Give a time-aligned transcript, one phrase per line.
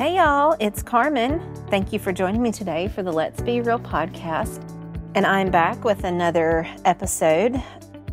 [0.00, 1.42] Hey, y'all, it's Karmen.
[1.68, 4.62] Thank you for joining me today for the Let's Be Real podcast.
[5.14, 7.62] And I'm back with another episode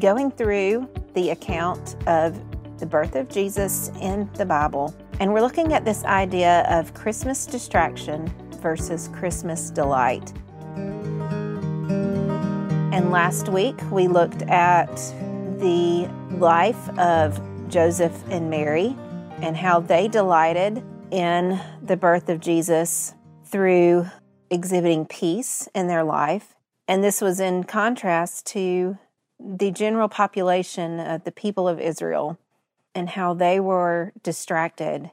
[0.00, 2.40] going through the account of
[2.78, 4.94] the birth of Jesus in the Bible.
[5.20, 8.32] And we're looking at this idea of Christmas distraction
[8.62, 10.32] versus Christmas delight.
[12.94, 14.88] And last week we looked at
[15.58, 17.38] the life of
[17.68, 18.96] Joseph and Mary
[19.42, 24.06] and how they delighted in the birth of Jesus through
[24.50, 26.54] exhibiting peace in their life.
[26.88, 28.98] And this was in contrast to
[29.38, 32.38] the general population of the people of Israel
[32.94, 35.10] and how they were distracted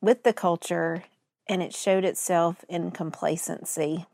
[0.00, 1.04] with the culture,
[1.48, 4.06] and it showed itself in complacency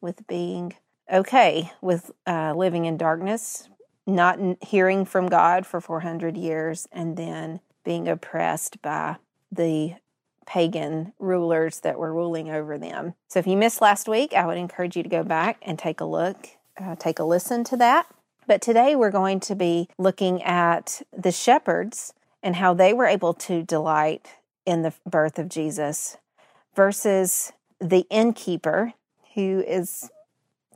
[0.00, 0.74] with being
[1.12, 3.68] okay with uh, living in darkness,
[4.06, 9.16] not hearing from God for 400 years, and then being oppressed by
[9.50, 9.94] the
[10.48, 13.12] pagan rulers that were ruling over them.
[13.28, 16.00] So if you missed last week, I would encourage you to go back and take
[16.00, 16.48] a look,
[16.80, 18.06] uh, take a listen to that.
[18.46, 23.34] But today we're going to be looking at the shepherds and how they were able
[23.34, 24.26] to delight
[24.64, 26.16] in the birth of Jesus
[26.74, 28.94] versus the innkeeper,
[29.34, 30.10] who is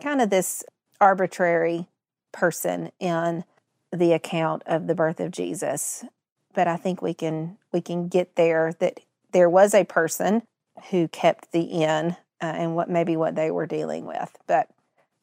[0.02, 0.64] kind of this
[1.00, 1.86] arbitrary
[2.30, 3.44] person in
[3.90, 6.04] the account of the birth of Jesus.
[6.52, 9.00] But I think we can we can get there that
[9.32, 10.42] there was a person
[10.90, 14.36] who kept the inn uh, and what maybe what they were dealing with.
[14.46, 14.68] But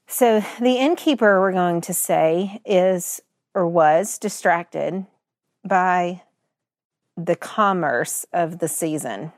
[0.08, 3.22] so the innkeeper we're going to say is
[3.54, 5.06] or was distracted
[5.66, 6.22] by
[7.18, 9.34] the commerce of the season.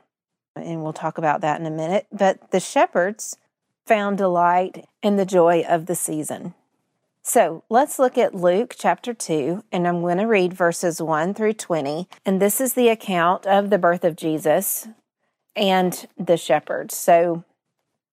[0.54, 2.06] And we'll talk about that in a minute.
[2.12, 3.36] But the shepherds
[3.86, 6.54] found delight in the joy of the season.
[7.24, 11.52] So let's look at Luke chapter 2, and I'm going to read verses 1 through
[11.52, 12.08] 20.
[12.26, 14.88] And this is the account of the birth of Jesus
[15.54, 16.96] and the shepherds.
[16.96, 17.44] So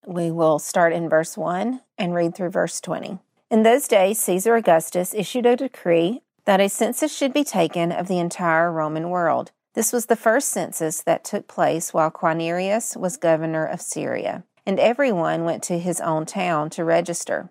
[0.06, 3.18] we will start in verse 1 and read through verse 20.
[3.50, 8.06] In those days, Caesar Augustus issued a decree that a census should be taken of
[8.06, 9.50] the entire Roman world.
[9.74, 14.78] This was the first census that took place while Quirinius was governor of Syria, and
[14.78, 17.50] everyone went to his own town to register.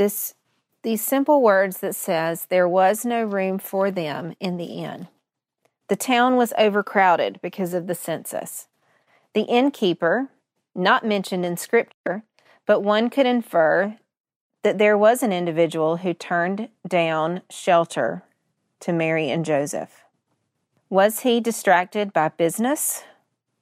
[0.00, 0.32] this
[0.82, 5.08] these simple words that says there was no room for them in the inn.
[5.88, 8.66] The town was overcrowded because of the census.
[9.34, 10.30] The innkeeper,
[10.74, 12.22] not mentioned in scripture,
[12.64, 13.98] but one could infer
[14.62, 18.22] that there was an individual who turned down shelter
[18.80, 20.04] to Mary and Joseph.
[20.88, 23.04] Was he distracted by business?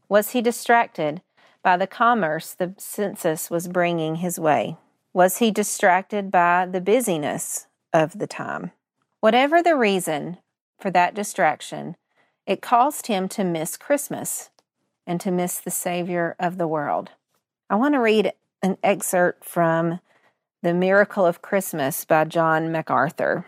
[0.08, 1.20] Was he distracted
[1.64, 4.76] by the commerce the census was bringing his way?
[5.12, 8.72] Was he distracted by the busyness of the time?
[9.20, 10.38] Whatever the reason
[10.78, 11.96] for that distraction,
[12.46, 14.50] it caused him to miss Christmas
[15.06, 17.10] and to miss the Savior of the world.
[17.69, 18.32] I want to read
[18.62, 20.00] an excerpt from
[20.62, 23.44] The Miracle of Christmas by John MacArthur.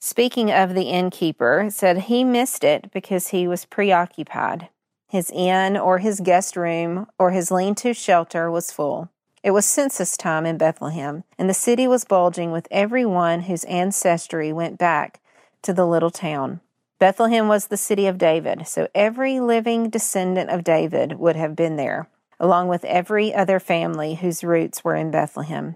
[0.00, 4.68] Speaking of the innkeeper, said he missed it because he was preoccupied.
[5.08, 9.11] His inn or his guest room or his lean to shelter was full.
[9.42, 13.64] It was census time in Bethlehem, and the city was bulging with every one whose
[13.64, 15.20] ancestry went back
[15.62, 16.60] to the little town.
[17.00, 21.74] Bethlehem was the city of David, so every living descendant of David would have been
[21.74, 22.08] there,
[22.38, 25.74] along with every other family whose roots were in Bethlehem.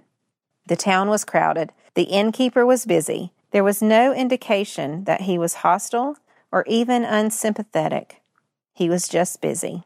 [0.68, 1.72] The town was crowded.
[1.94, 3.32] The innkeeper was busy.
[3.50, 6.16] There was no indication that he was hostile
[6.52, 8.22] or even unsympathetic.
[8.72, 9.82] He was just busy.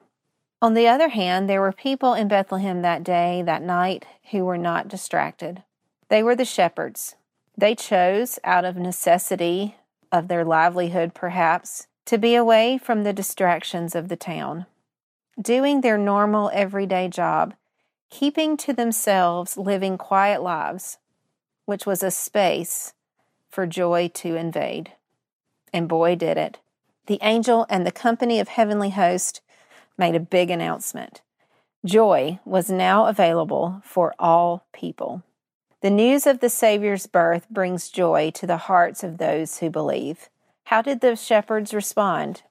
[0.62, 4.58] On the other hand, there were people in Bethlehem that day, that night, who were
[4.58, 5.62] not distracted.
[6.08, 7.16] They were the shepherds.
[7.56, 9.76] They chose, out of necessity
[10.12, 14.66] of their livelihood perhaps, to be away from the distractions of the town,
[15.40, 17.54] doing their normal everyday job
[18.10, 20.98] keeping to themselves, living quiet lives,
[21.64, 22.92] which was a space
[23.48, 24.92] for joy to invade.
[25.72, 26.58] And boy, did it.
[27.06, 29.40] The angel and the company of heavenly hosts
[30.00, 31.20] made a big announcement.
[31.84, 35.22] Joy was now available for all people.
[35.82, 40.28] The news of the Savior's birth brings joy to the hearts of those who believe.
[40.64, 42.42] How did the shepherds respond?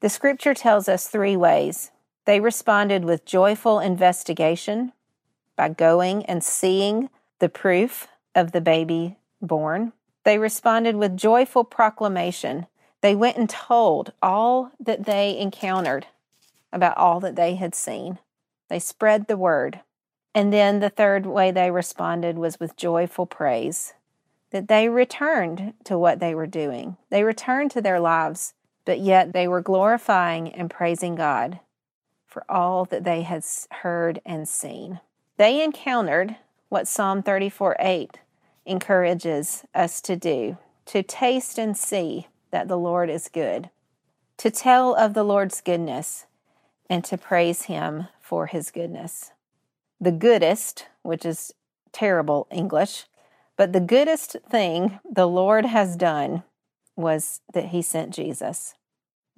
[0.00, 1.90] The scripture tells us three ways.
[2.26, 4.92] They responded with joyful investigation,
[5.56, 7.08] by going and seeing
[7.38, 9.92] the proof of the baby born.
[10.24, 12.66] They responded with joyful proclamation.
[13.00, 16.06] They went and told all that they encountered
[16.76, 18.18] about all that they had seen.
[18.68, 19.80] They spread the word.
[20.34, 23.94] And then the third way they responded was with joyful praise
[24.50, 26.96] that they returned to what they were doing.
[27.10, 31.58] They returned to their lives, but yet they were glorifying and praising God
[32.26, 33.44] for all that they had
[33.82, 35.00] heard and seen.
[35.36, 36.36] They encountered
[36.68, 38.18] what Psalm 34 8
[38.66, 43.70] encourages us to do to taste and see that the Lord is good,
[44.38, 46.26] to tell of the Lord's goodness,
[46.88, 49.32] and to praise Him for His goodness.
[50.00, 51.52] The goodest, which is
[51.92, 53.04] terrible English,
[53.56, 56.42] but the goodest thing the Lord has done
[56.96, 58.74] was that He sent Jesus.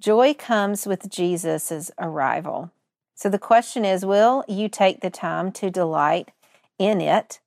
[0.01, 2.71] Joy comes with Jesus' arrival.
[3.15, 6.31] So the question is will you take the time to delight
[6.77, 7.41] in it,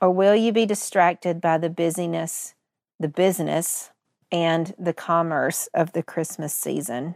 [0.00, 2.54] or will you be distracted by the busyness,
[3.00, 3.90] the business,
[4.30, 7.14] and the commerce of the Christmas season?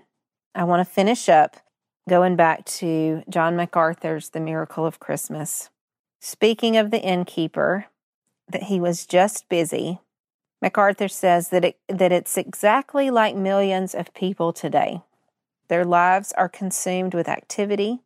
[0.54, 1.58] I want to finish up
[2.08, 5.70] going back to John MacArthur's The Miracle of Christmas.
[6.20, 7.86] Speaking of the innkeeper,
[8.48, 10.00] that he was just busy,
[10.60, 15.02] MacArthur says that, it, that it's exactly like millions of people today.
[15.68, 18.00] Their lives are consumed with activity,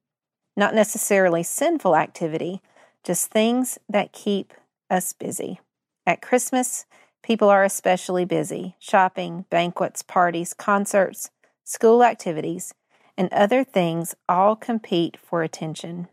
[0.57, 2.63] not necessarily sinful activity,
[3.05, 4.55] just things that keep
[4.89, 5.61] us busy.
[6.07, 6.87] At Christmas,
[7.23, 11.31] people are especially busy shopping, banquets, parties, concerts,
[11.65, 12.73] school activities,
[13.17, 16.09] and other things all compete for attention.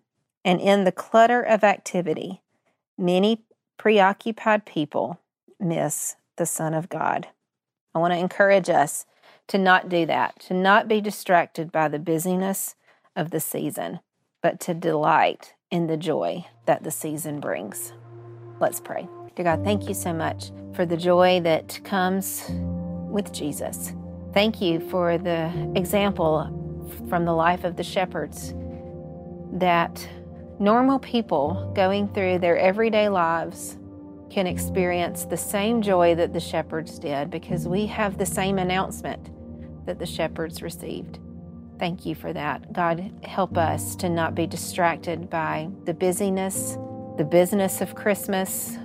[0.46, 2.42] And in the clutter of activity,
[2.98, 3.46] many
[3.78, 5.20] preoccupied people
[5.60, 7.28] miss the Son of God.
[7.94, 9.06] I want to encourage us
[9.48, 12.76] to not do that, to not be distracted by the busyness
[13.16, 14.00] of the season,
[14.42, 17.94] but to delight in the joy that the season brings.
[18.60, 19.08] Let's pray.
[19.36, 22.46] Dear God, thank you so much for the joy that comes
[23.10, 23.94] with Jesus.
[24.34, 26.63] Thank you for the example
[27.10, 28.54] from the life of the shepherds
[29.54, 30.08] that
[30.60, 33.78] normal people going through their everyday lives
[34.30, 39.30] can experience the same joy that the shepherds did because we have the same announcement
[39.86, 41.20] that the shepherds received.
[41.78, 42.74] Thank you for that.
[42.74, 46.78] God, help us to not be distracted by the busyness,
[47.18, 48.78] the business of Christmas,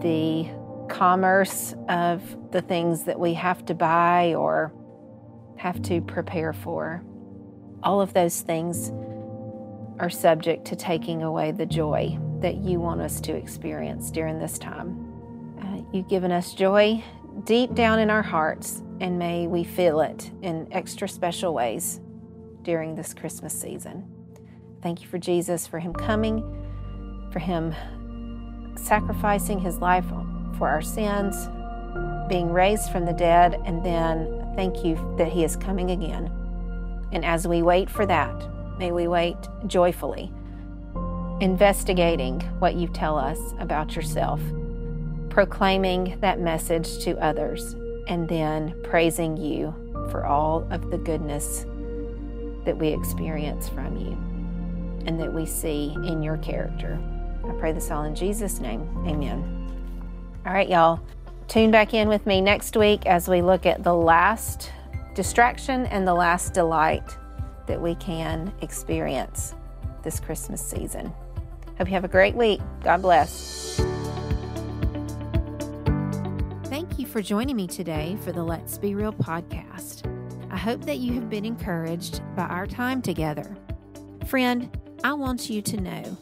[0.00, 0.48] the
[0.88, 4.72] commerce of the things that we have to buy or
[5.56, 7.04] have to prepare for.
[7.82, 8.90] All of those things
[9.98, 14.58] are subject to taking away the joy that you want us to experience during this
[14.58, 15.56] time.
[15.62, 17.02] Uh, you've given us joy
[17.44, 22.00] deep down in our hearts, and may we feel it in extra special ways
[22.62, 24.04] during this Christmas season.
[24.82, 26.42] Thank you for Jesus, for Him coming,
[27.32, 27.74] for Him
[28.76, 30.06] sacrificing His life
[30.58, 31.48] for our sins,
[32.28, 36.30] being raised from the dead, and then thank you that He is coming again.
[37.12, 38.34] And as we wait for that,
[38.78, 40.32] may we wait joyfully
[41.42, 44.40] investigating what you tell us about yourself,
[45.28, 47.74] proclaiming that message to others,
[48.06, 49.74] and then praising you
[50.10, 51.66] for all of the goodness
[52.64, 54.12] that we experience from you
[55.04, 56.96] and that we see in your character.
[57.44, 58.82] I pray this all in Jesus' name.
[59.04, 59.58] Amen.
[60.46, 61.00] All right, y'all.
[61.48, 64.70] Tune back in with me next week as we look at the last
[65.14, 67.16] distraction and the last delight
[67.66, 69.54] that we can experience
[70.02, 71.12] this Christmas season.
[71.78, 72.60] Hope you have a great week.
[72.82, 73.80] God bless.
[76.64, 80.08] Thank you for joining me today for the Let's Be Real podcast.
[80.50, 83.56] I hope that you have been encouraged by our time together.
[84.26, 84.70] Friend,
[85.04, 86.16] I want you to know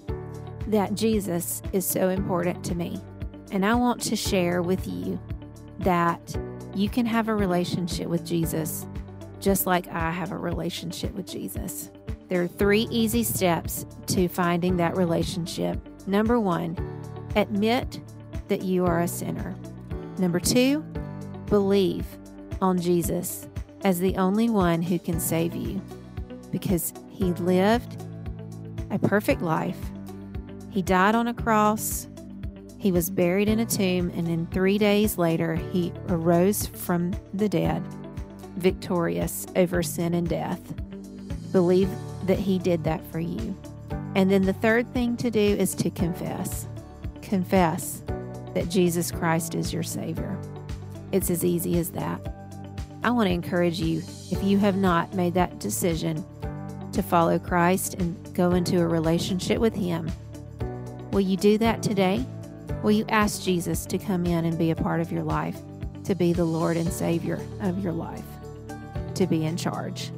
[0.69, 3.01] that Jesus is so important to me.
[3.51, 5.21] And I want to share with you
[5.81, 6.37] that
[6.75, 8.87] you can have a relationship with Jesus
[9.41, 11.91] just like I have a relationship with Jesus.
[12.29, 15.81] There are three easy steps to finding that relationship.
[16.07, 16.77] Number one,
[17.35, 18.01] admit
[18.49, 19.57] that you are a sinner.
[20.19, 20.81] Number two,
[21.47, 22.07] believe
[22.61, 23.49] on Jesus
[23.83, 25.81] as the only one who can save you
[26.53, 28.05] because he lived
[28.91, 29.79] a perfect life.
[30.71, 32.07] He died on a cross
[32.81, 37.47] he was buried in a tomb, and then three days later, he arose from the
[37.47, 37.83] dead,
[38.57, 40.61] victorious over sin and death.
[41.53, 41.91] Believe
[42.25, 43.55] that he did that for you.
[44.15, 46.67] And then the third thing to do is to confess.
[47.21, 48.03] Confess
[48.55, 50.39] that Jesus Christ is your Savior.
[51.13, 52.35] It's as easy as that.
[53.03, 56.25] I want to encourage you, if you have not made that decision
[56.93, 60.11] to follow Christ and go into a relationship with Him,
[61.13, 62.25] will you do that today?
[62.83, 65.59] Will you ask Jesus to come in and be a part of your life,
[66.05, 68.25] to be the Lord and Savior of your life,
[69.15, 70.11] to be in charge?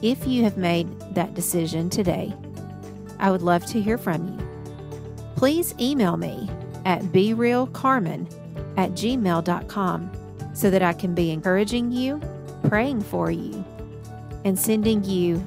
[0.00, 2.32] If you have made that decision today,
[3.18, 4.48] I would love to hear from you.
[5.34, 6.48] Please email me
[6.84, 8.32] at berealcarmen
[8.76, 10.10] at gmail.com
[10.54, 12.20] so that I can be encouraging you,
[12.68, 13.64] praying for you,
[14.44, 15.44] and sending you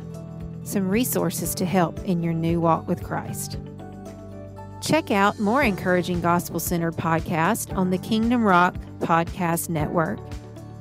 [0.63, 3.58] some resources to help in your new walk with Christ.
[4.81, 10.17] Check out more encouraging gospel centered podcasts on the Kingdom Rock Podcast Network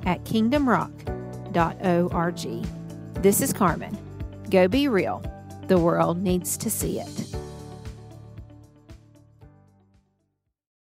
[0.07, 3.23] at kingdomrock.org.
[3.23, 3.99] This is Karmen.
[4.51, 5.23] Go be real.
[5.69, 7.37] The world needs to see it.